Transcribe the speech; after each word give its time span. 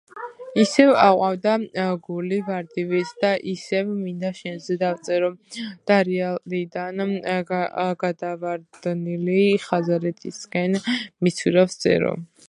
ისევ 0.61 0.91
აყვავდა 0.99 1.51
გული 2.07 2.39
ვარდივით 2.47 3.11
და 3.25 3.29
ისევ 3.51 3.91
მინდა 3.97 4.31
შენზე 4.39 4.77
დავწერო 4.85 5.29
დარიალიდან 5.91 7.05
გადავარდნილი 8.05 9.39
ხაზარეთისკენ 9.69 10.83
მისცურავს 11.29 11.79
წერო 11.85 12.17